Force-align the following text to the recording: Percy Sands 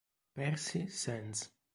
Percy 0.33 0.89
Sands 0.89 1.53